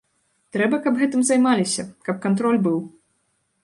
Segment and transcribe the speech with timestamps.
[0.55, 2.85] Трэба, каб гэтым займаліся, каб кантроль быў.